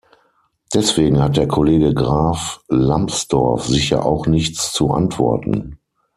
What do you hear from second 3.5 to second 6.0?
sicher auch nichts zu antworten.